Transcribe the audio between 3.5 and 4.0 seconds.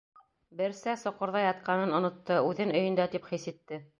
итте.